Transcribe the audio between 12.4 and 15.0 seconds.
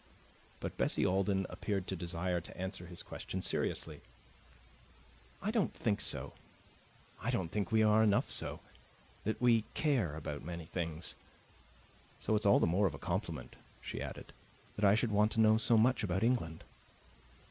all the more of a compliment," she added, "that I